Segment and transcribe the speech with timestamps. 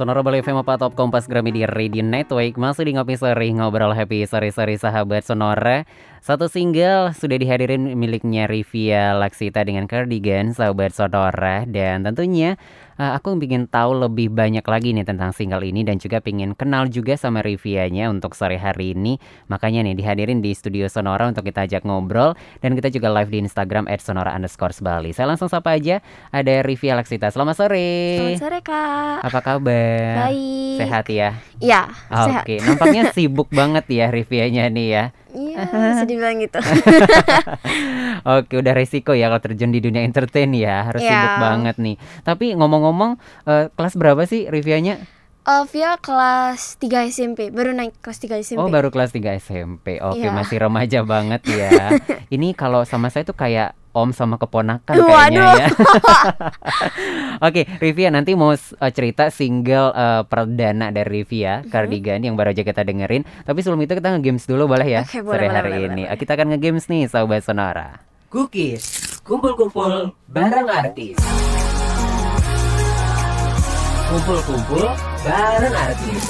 [0.00, 2.56] Sonora Bali FM apa Top Kompas Gramedia Radio Network.
[2.56, 5.84] Masih di Ngopi Sore Ngobrol Happy Sore-sore sahabat Sonora.
[6.24, 11.68] Satu single sudah dihadirin miliknya Rivia Laksita dengan Cardigan sahabat Sonora.
[11.68, 12.56] Dan tentunya
[13.00, 16.92] uh, aku ingin tahu lebih banyak lagi nih tentang single ini Dan juga ingin kenal
[16.92, 19.16] juga sama Rivianya untuk sore hari ini.
[19.48, 23.38] Makanya nih dihadirin di studio Sonora untuk kita ajak ngobrol Dan kita juga live di
[23.40, 25.16] Instagram at Sonora underscore Bali.
[25.16, 28.20] Saya langsung sapa aja ada Rivia Laksita Selamat sore.
[28.20, 29.18] Selamat sore kak.
[29.24, 30.28] Apa kabar?
[30.28, 30.76] Baik.
[30.84, 31.49] Sehat ya?
[31.60, 35.04] Iya sehat Oke, nampaknya sibuk banget ya Rivianya nih ya.
[35.30, 35.60] Iya
[36.00, 36.56] sedih bilang gitu
[38.36, 41.12] Oke, udah resiko ya kalau terjun di dunia entertain ya, harus Iya.
[41.14, 41.96] sibuk banget nih.
[42.20, 45.00] Tapi ngomong-ngomong, eh, kelas berapa sih Rivianya?
[45.42, 49.98] Uh, Via kelas 3 SMP Baru naik kelas 3 SMP Oh, baru kelas 3 SMP.
[49.98, 50.30] Oke, Iya.
[50.30, 52.00] masih remaja banget ya.
[52.28, 55.02] Ini kalau sama saya tuh kayak om sama keponakan Waduh.
[55.02, 55.68] kayaknya ya.
[57.46, 61.68] Oke, Rivia nanti mau eh, cerita single eh, perdana dari Rivia, Mhm.
[61.68, 63.26] Cardigan yang baru aja kita dengerin.
[63.40, 65.02] Tapi sebelum itu kita nge-games dulu boleh ya?
[65.02, 66.02] Oke, boleh, sore boleh, hari boleh, ini.
[66.04, 67.88] boleh, Eh, Kita akan nge-games nih, Sobat Sonora.
[68.28, 68.84] Cookies,
[69.20, 71.18] kumpul-kumpul bareng artis.
[74.06, 74.86] Kumpul-kumpul
[75.24, 76.24] bareng artis.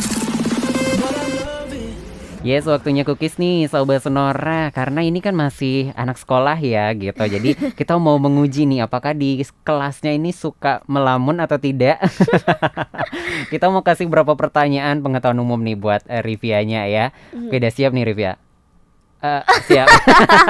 [2.41, 4.73] Yes, waktunya cookies nih, Sobat Sonora.
[4.73, 7.21] Karena ini kan masih anak sekolah ya gitu.
[7.21, 12.01] Jadi kita mau menguji nih apakah di kelasnya ini suka melamun atau tidak.
[13.53, 17.13] kita mau kasih beberapa pertanyaan pengetahuan umum nih buat eh, Rivianya ya.
[17.37, 18.33] Oke, udah siap nih Rivia?
[19.21, 19.87] Eh, siap.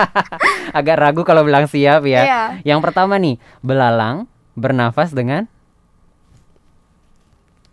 [0.78, 2.22] Agak ragu kalau bilang siap ya.
[2.22, 2.42] Iya.
[2.62, 5.50] Yang pertama nih, belalang bernafas dengan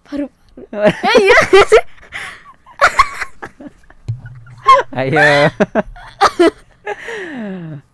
[0.08, 1.84] Baru Eh iya sih
[4.98, 5.50] ayo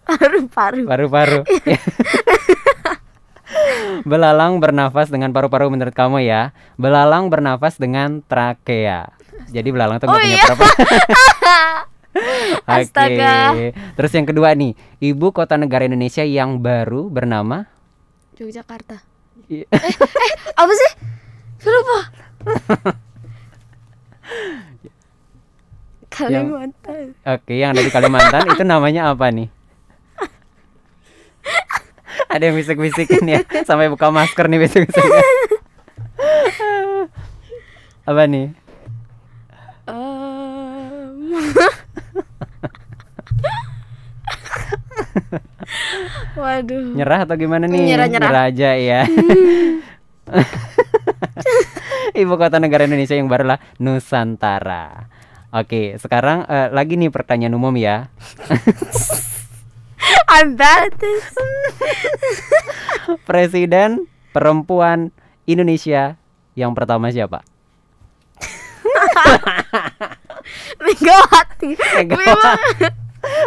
[0.04, 1.40] Paru-paru paru-paru.
[4.04, 6.52] Belalang bernafas dengan paru-paru menurut kamu ya.
[6.76, 9.16] Belalang bernafas dengan trakea.
[9.48, 10.44] Jadi belalang tuh nggak Oh punya iya.
[10.44, 10.74] paru-paru.
[12.14, 12.70] Oke.
[12.70, 13.36] Astaga.
[13.96, 17.66] Terus yang kedua nih, ibu kota negara Indonesia yang baru bernama
[18.38, 19.02] Yogyakarta
[19.50, 19.94] I- Eh
[20.54, 20.92] apa sih?
[21.64, 22.00] Lupa
[26.14, 29.50] Kalimantan Oke, yang dari Kalimantan itu namanya apa nih?
[32.34, 35.10] Ada yang bisik-bisikin ya, sampai buka masker nih bisik-bisikin.
[38.10, 38.54] apa nih?
[46.34, 47.82] Waduh Nyerah atau gimana nih?
[47.90, 48.54] Nyerah, nyerah.
[48.54, 49.02] aja ya.
[52.22, 55.10] Ibu kota negara Indonesia yang baru lah Nusantara.
[55.54, 58.10] Oke, sekarang eh, lagi nih pertanyaan umum ya.
[60.34, 61.24] I'm bad at this
[63.24, 65.14] Presiden perempuan
[65.46, 66.18] Indonesia
[66.58, 67.46] yang pertama siapa?
[70.84, 72.86] Megawati Megawati.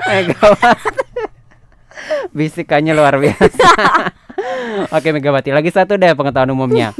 [0.06, 1.02] Megawati.
[2.32, 3.66] Bisikannya luar biasa.
[4.94, 5.50] Oke, Megawati.
[5.52, 6.94] Lagi satu deh pengetahuan umumnya.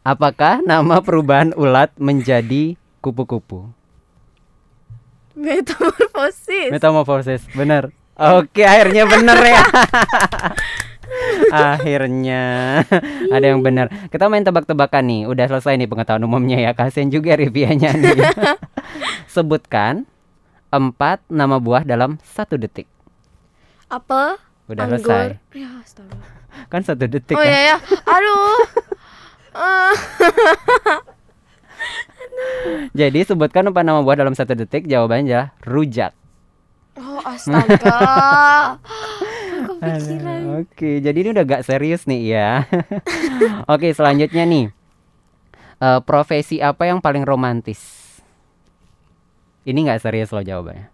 [0.00, 3.72] Apakah nama perubahan ulat menjadi kupu-kupu?
[5.32, 7.88] Metamorfosis Metamorfosis, benar.
[8.14, 9.60] Oke, akhirnya benar ya.
[11.50, 12.42] akhirnya
[13.28, 13.88] ada yang benar.
[14.08, 15.20] Kita main tebak-tebakan nih.
[15.24, 16.70] Udah selesai nih pengetahuan umumnya ya.
[16.72, 18.16] Kasian juga reviewnya nih.
[19.32, 20.04] Sebutkan
[20.68, 22.84] empat nama buah dalam satu detik.
[23.88, 24.36] Apel
[24.68, 25.00] Udah anggur.
[25.00, 25.26] selesai.
[25.50, 26.14] Ya astaga
[26.68, 27.46] Kan satu detik Oh kan?
[27.46, 28.49] iya ya Aduh
[33.00, 34.88] Jadi sebutkan empat nama buah dalam satu detik.
[34.88, 36.12] Jawabannya rujak.
[37.00, 37.96] Oh astaga
[39.80, 42.68] Aduh, Oke, jadi ini udah gak serius nih ya.
[43.72, 44.66] Oke, selanjutnya nih.
[45.80, 47.80] Eh, profesi apa yang paling romantis?
[49.64, 50.88] Ini nggak serius loh jawabannya.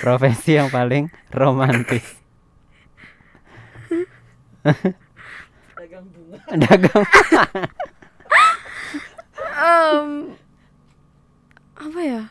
[0.00, 2.04] Profesi yang paling romantis.
[5.94, 6.38] Dagang bunga.
[6.66, 7.04] Dagang.
[9.54, 10.08] Em,
[11.78, 12.22] Apa ya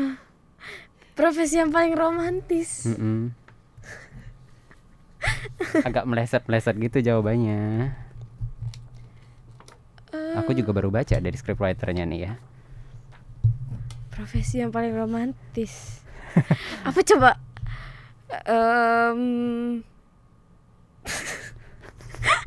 [0.00, 0.16] Hah.
[1.12, 3.36] Profesi yang paling romantis Mm-mm.
[5.84, 7.92] Agak meleset-meleset gitu jawabannya.
[10.40, 12.32] Aku juga baru baca dari scriptwriternya nih ya.
[14.08, 16.00] Profesi yang paling romantis
[16.88, 17.36] Apa coba
[18.48, 19.20] Em,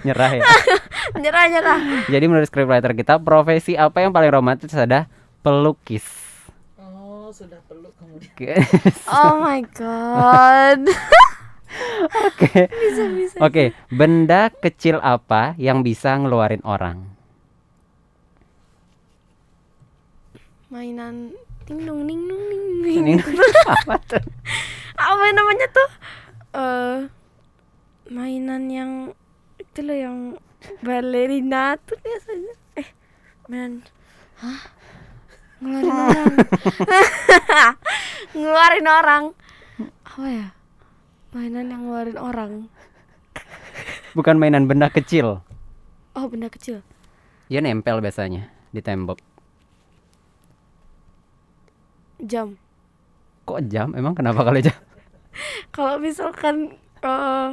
[0.01, 0.43] Nyerah ya.
[1.21, 5.05] Nyerah nyerah Jadi menurut scriptwriter kita profesi apa yang paling romantis ada
[5.41, 6.05] pelukis.
[6.77, 8.31] Oh, sudah peluk kemudian.
[8.31, 8.53] Oke.
[9.11, 10.81] Oh my god
[12.27, 12.67] Oke.
[12.67, 13.35] Bisa bisa.
[13.39, 17.07] Oke, benda kecil apa yang bisa ngeluarin orang?
[20.67, 21.31] Mainan
[21.63, 23.19] ting dong ning dong ning Ini ning.
[23.67, 24.23] apa tuh?
[24.95, 25.89] Apa namanya tuh?
[26.51, 26.97] Eh
[28.11, 28.91] mainan yang
[29.71, 30.17] itu loh yang
[30.83, 32.53] balerina tuh biasanya.
[32.75, 32.87] Eh,
[33.47, 33.79] mainan
[34.43, 34.61] Hah?
[35.63, 36.33] Ngeluarin orang.
[38.35, 39.23] ngeluarin orang.
[40.03, 40.47] Apa ya?
[41.31, 42.51] Mainan yang ngeluarin orang.
[44.11, 45.39] Bukan mainan benda kecil.
[46.19, 46.83] Oh, benda kecil.
[47.47, 49.23] Ya nempel biasanya di tembok.
[52.19, 52.59] Jam.
[53.47, 53.95] Kok jam?
[53.95, 54.75] Emang kenapa kalau jam?
[55.75, 57.49] Kalau misalkan eh,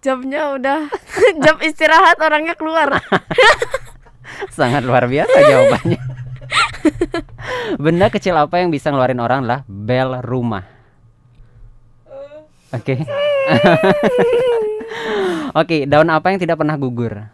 [0.00, 0.88] jamnya udah
[1.44, 3.00] jam istirahat orangnya keluar.
[4.56, 6.00] Sangat luar biasa jawabannya.
[7.84, 9.60] Benda kecil apa yang bisa ngeluarin orang lah?
[9.68, 10.64] Bel rumah.
[12.70, 13.02] Oke.
[15.50, 17.26] Oke, daun apa yang tidak pernah gugur?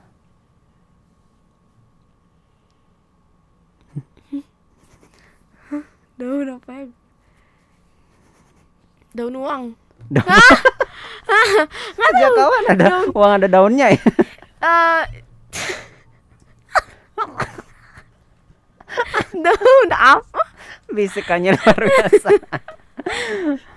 [6.16, 6.88] Daun apa ya?
[9.12, 9.64] Daun uang.
[10.08, 10.75] Daun.
[11.96, 14.00] Sejak kapan ada uang ada daunnya ya?
[14.62, 15.02] Eh
[19.44, 20.42] daun apa?
[20.92, 22.28] Bisikannya luar biasa.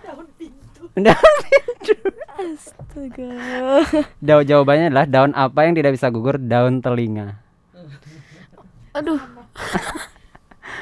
[0.10, 0.84] Daun pintu.
[2.40, 3.32] Astaga.
[4.24, 6.40] Daun jawabannya adalah daun apa yang tidak bisa gugur?
[6.40, 7.40] Daun telinga.
[8.96, 9.22] Aduh,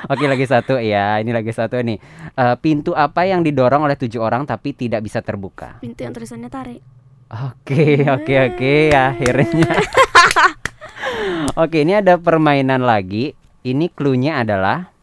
[0.08, 2.00] Oke lagi satu ya, ini lagi satu nih.
[2.32, 5.84] Eh, pintu apa yang didorong oleh tujuh orang tapi tidak bisa terbuka?
[5.84, 6.82] pintu yang tulisannya tarik.
[7.28, 9.68] Oke, oke, oke, akhirnya.
[11.58, 13.34] Oke, ini ada permainan lagi.
[13.66, 14.94] Ini cluenya adalah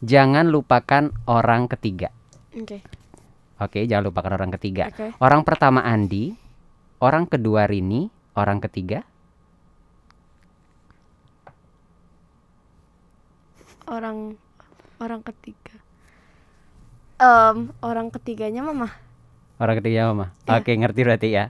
[0.00, 2.08] jangan lupakan orang ketiga.
[2.56, 2.80] Oke.
[3.60, 4.90] Oke, jangan lupakan orang ketiga.
[4.90, 5.12] Oke.
[5.20, 6.34] Orang pertama Andi,
[6.98, 9.06] orang kedua Rini, orang ketiga
[13.84, 14.40] Orang
[14.98, 15.76] orang ketiga.
[17.20, 18.90] Em, orang ketiganya mama.
[19.54, 20.34] Orang ketiga Mama.
[20.50, 20.58] Ya.
[20.58, 21.44] Oke, ngerti berarti ya.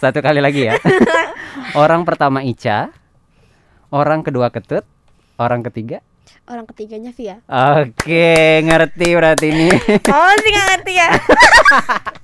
[0.00, 0.80] Satu kali lagi ya.
[1.82, 2.88] orang pertama Ica,
[3.92, 4.88] orang kedua Ketut,
[5.36, 6.00] orang ketiga.
[6.48, 7.40] Orang ketiganya Via.
[7.48, 9.68] Oke, ngerti berarti ini.
[10.12, 11.08] Oh sih nggak ngerti ya?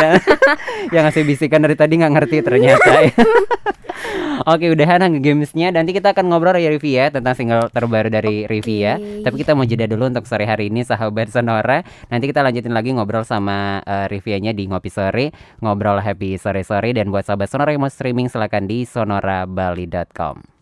[0.00, 0.12] yang,
[0.94, 2.92] yang ngasih bisikan dari tadi nggak ngerti ternyata.
[3.06, 3.14] ya.
[4.48, 5.74] Oke, udahan gamesnya.
[5.74, 8.96] Nanti kita akan ngobrol ya Rivi ya tentang single terbaru dari Rivi ya.
[8.96, 11.82] Tapi kita mau jeda dulu untuk sore hari ini sahabat Sonora.
[12.08, 16.94] Nanti kita lanjutin lagi ngobrol sama uh, Rivianya di ngopi sore, ngobrol happy sore sore
[16.94, 20.57] dan buat sahabat Sonora yang mau streaming silakan di sonorabali.com.